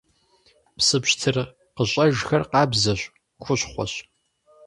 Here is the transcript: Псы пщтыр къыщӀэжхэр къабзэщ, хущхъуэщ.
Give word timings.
Псы 0.77 0.97
пщтыр 1.03 1.37
къыщӀэжхэр 1.75 2.43
къабзэщ, 2.51 3.01
хущхъуэщ. 3.43 3.93